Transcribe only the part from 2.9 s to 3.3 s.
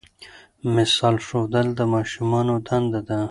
ده.